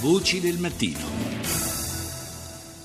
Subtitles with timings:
[0.00, 1.00] Voci del mattino.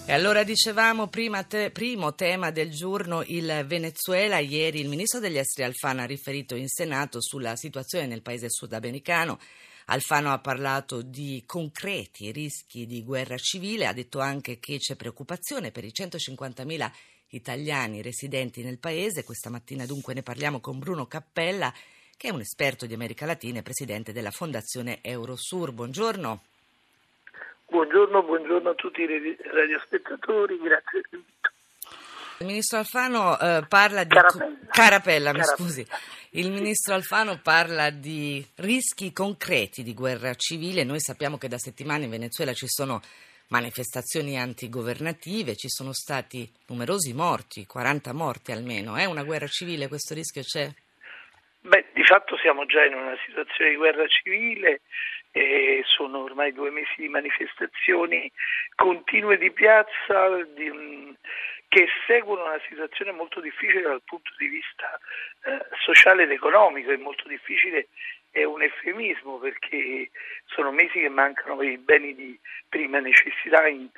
[0.07, 4.39] E allora dicevamo, te, primo tema del giorno, il Venezuela.
[4.39, 9.39] Ieri il ministro degli esteri Alfano ha riferito in Senato sulla situazione nel paese sudamericano.
[9.85, 15.69] Alfano ha parlato di concreti rischi di guerra civile, ha detto anche che c'è preoccupazione
[15.69, 16.91] per i 150.000
[17.27, 19.23] italiani residenti nel paese.
[19.23, 21.71] Questa mattina dunque ne parliamo con Bruno Cappella,
[22.17, 25.73] che è un esperto di America Latina e presidente della Fondazione Eurosur.
[25.73, 26.41] Buongiorno.
[27.73, 31.49] Buongiorno, buongiorno a tutti i radiospettatori, grazie dell'invito.
[32.37, 34.13] Il ministro Alfano eh, parla di...
[34.13, 34.57] Carapella.
[34.69, 35.43] Carapella, Carapella.
[35.43, 35.87] scusi.
[36.33, 40.83] Il ministro Alfano parla di rischi concreti di guerra civile.
[40.83, 43.01] Noi sappiamo che da settimane in Venezuela ci sono
[43.47, 48.95] manifestazioni antigovernative, ci sono stati numerosi morti, 40 morti almeno.
[48.95, 50.71] È una guerra civile, questo rischio c'è?
[51.65, 54.81] Beh, di fatto siamo già in una situazione di guerra civile
[55.31, 58.29] e sono ormai due mesi di manifestazioni
[58.75, 61.15] continue di piazza di,
[61.73, 64.99] che seguono una situazione molto difficile dal punto di vista
[65.45, 67.87] eh, sociale ed economico, è molto difficile,
[68.29, 70.11] è un eufemismo perché
[70.45, 73.89] sono mesi che mancano i beni di prima necessità in,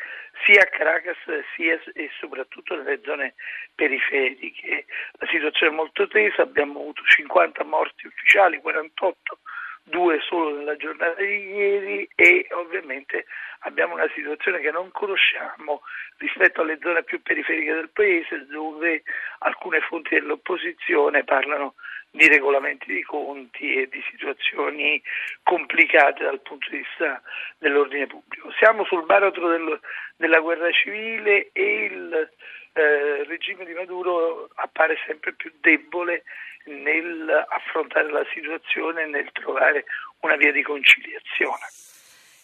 [0.46, 1.18] sia a Caracas
[1.54, 3.34] sia e soprattutto nelle zone
[3.76, 4.86] periferiche.
[5.20, 9.40] La situazione è molto tesa, abbiamo avuto 50 morti ufficiali, 48
[9.84, 12.45] due solo nella giornata di ieri e
[12.86, 13.26] ovviamente
[13.62, 15.82] abbiamo una situazione che non conosciamo
[16.18, 19.04] rispetto alle zone più periferiche del paese dove
[19.40, 21.74] alcune fonti dell'opposizione parlano
[22.12, 25.02] di regolamenti di conti e di situazioni
[25.44, 27.22] complicate dal punto di vista
[27.58, 28.52] dell'ordine pubblico.
[28.58, 29.80] Siamo sul baratro del,
[30.16, 32.30] della guerra civile e il
[32.74, 36.24] eh, regime di Maduro appare sempre più debole
[36.66, 39.86] nel affrontare la situazione e nel trovare
[40.22, 41.66] una via di conciliazione.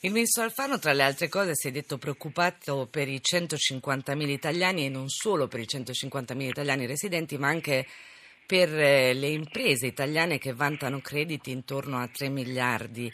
[0.04, 4.86] Il ministro Alfano, tra le altre cose, si è detto preoccupato per i 150.000 italiani
[4.86, 7.86] e non solo per i 150.000 italiani residenti, ma anche
[8.48, 13.14] per eh, le imprese italiane che vantano crediti intorno a 3 miliardi.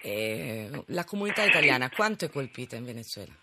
[0.00, 3.34] Eh, la comunità italiana quanto è colpita in Venezuela?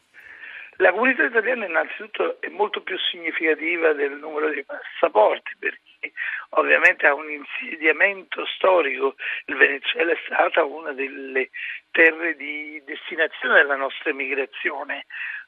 [0.78, 6.12] La comunità italiana innanzitutto è molto più significativa del numero dei passaporti perché
[6.50, 9.16] ovviamente ha un insediamento storico.
[9.46, 11.50] Il Venezuela è stata una delle
[11.92, 15.06] terre di destinazione della nostra emigrazione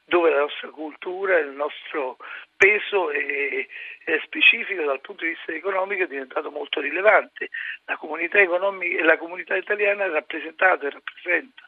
[0.08, 2.16] dove la nostra cultura, il nostro
[2.56, 3.66] peso è,
[4.04, 7.50] è, specifico dal punto di vista economico è diventato molto rilevante.
[7.84, 11.67] La comunità, la comunità italiana è rappresentata e rappresenta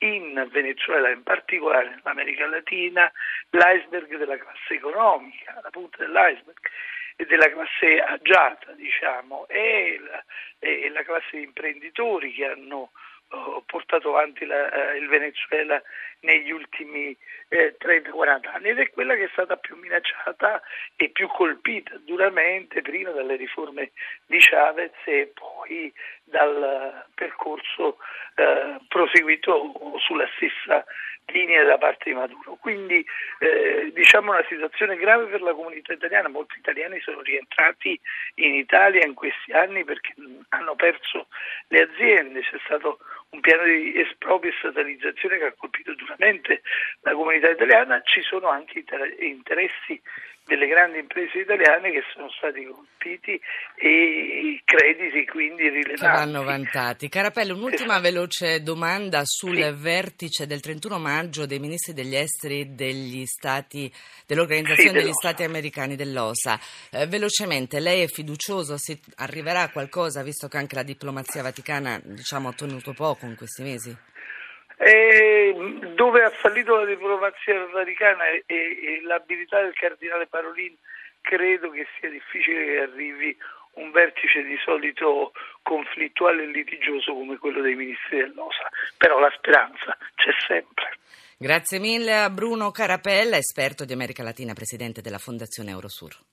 [0.00, 3.10] in Venezuela, in particolare nell'America Latina,
[3.50, 6.58] l'iceberg della classe economica, la punta dell'iceberg
[7.16, 10.24] e della classe agiata, diciamo, e la,
[10.58, 12.92] e la classe di imprenditori che hanno
[13.28, 15.82] oh, portato avanti la, eh, il Venezuela
[16.20, 17.16] negli ultimi
[17.48, 20.62] eh, 30-40 anni ed è quella che è stata più minacciata
[20.96, 23.92] e più colpita duramente prima dalle riforme
[24.26, 25.92] di Chavez e poi
[26.30, 27.98] dal percorso
[28.36, 30.84] eh, proseguito sulla stessa
[31.26, 32.56] linea da parte di Maduro.
[32.60, 33.04] Quindi
[33.38, 37.98] eh, diciamo una situazione grave per la comunità italiana, molti italiani sono rientrati
[38.36, 40.14] in Italia in questi anni perché
[40.50, 41.28] hanno perso
[41.68, 42.98] le aziende, c'è stato
[43.30, 46.62] un piano di esproprio e statalizzazione che ha colpito duramente
[47.02, 48.84] la comunità italiana, ci sono anche
[49.20, 50.00] interessi
[50.50, 53.40] delle grandi imprese italiane che sono stati colpiti
[53.76, 56.02] e i crediti quindi rilevanti.
[56.02, 57.08] Vanno vantati.
[57.08, 58.00] Carapello, un'ultima esatto.
[58.00, 59.72] veloce domanda sul sì.
[59.76, 63.90] vertice del 31 maggio dei ministri degli esteri degli stati,
[64.26, 66.58] dell'Organizzazione sì, degli Stati Americani dell'OSA.
[66.90, 68.76] Eh, velocemente, lei è fiducioso?
[68.76, 73.36] Si arriverà a qualcosa visto che anche la diplomazia vaticana diciamo, ha ottenuto poco in
[73.36, 73.96] questi mesi?
[74.82, 75.54] Eh,
[75.94, 80.74] dove ha fallito la diplomazia vaticana e, e, l'abilità del cardinale Parolin,
[81.20, 83.36] credo che sia difficile che arrivi
[83.74, 85.32] un vertice di solito
[85.62, 90.96] conflittuale e litigioso come quello dei ministri dell'OSA, però la speranza c'è sempre.
[91.36, 96.29] Grazie mille a Bruno Carapella, esperto di America Latina, presidente della Fondazione Eurosur.